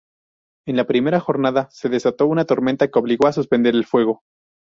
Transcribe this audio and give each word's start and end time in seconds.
En 0.67 0.77
la 0.77 0.87
primera 0.87 1.19
jornada 1.19 1.69
se 1.69 1.87
desató 1.87 2.25
una 2.25 2.45
tormenta 2.45 2.89
que 2.89 2.97
obligó 2.97 3.27
a 3.27 3.33
suspender 3.33 3.75
el 3.75 3.85
fuego. 3.85 4.23